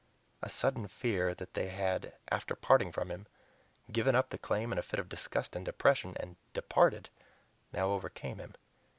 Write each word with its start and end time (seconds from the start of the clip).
A 0.41 0.49
sudden 0.49 0.87
fear 0.87 1.35
that 1.35 1.53
they 1.53 1.67
had, 1.67 2.13
after 2.31 2.55
parting 2.55 2.91
from 2.91 3.11
him, 3.11 3.27
given 3.91 4.15
up 4.15 4.31
the 4.31 4.39
claim 4.39 4.71
in 4.71 4.79
a 4.79 4.81
fit 4.81 4.99
of 4.99 5.07
disgust 5.07 5.55
and 5.55 5.63
depression, 5.63 6.15
and 6.19 6.37
departed, 6.55 7.09
now 7.71 7.89
overcame 7.91 8.39
him. 8.39 8.55